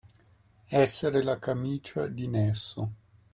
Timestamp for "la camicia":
1.23-2.07